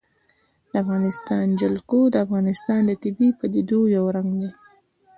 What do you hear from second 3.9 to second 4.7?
یو رنګ دی.